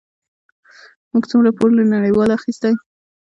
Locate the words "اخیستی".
2.39-2.73